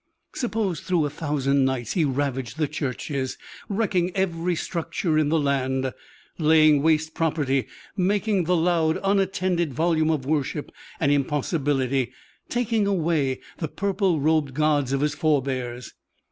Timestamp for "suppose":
0.33-0.79